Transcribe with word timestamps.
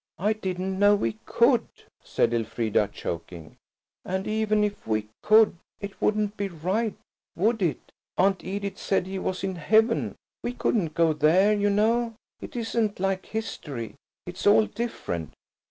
"I 0.17 0.33
didn't 0.33 0.79
know 0.79 0.95
we 0.95 1.19
could," 1.27 1.67
said 2.03 2.33
Elfrida, 2.33 2.89
choking. 2.91 3.57
"And 4.03 4.25
even 4.25 4.63
if 4.63 4.87
we 4.87 5.09
could, 5.21 5.57
it 5.79 6.01
wouldn't 6.01 6.35
be 6.35 6.47
right, 6.47 6.95
would 7.35 7.61
it? 7.61 7.91
Aunt 8.17 8.43
Edith 8.43 8.79
said 8.79 9.05
he 9.05 9.19
was 9.19 9.43
in 9.43 9.57
heaven. 9.57 10.15
We 10.41 10.53
couldn't 10.53 10.95
go 10.95 11.13
there, 11.13 11.53
you 11.53 11.69
know. 11.69 12.15
It 12.39 12.55
isn't 12.55 12.99
like 12.99 13.27
history–it's 13.27 14.47
all 14.47 14.65
different." 14.65 15.35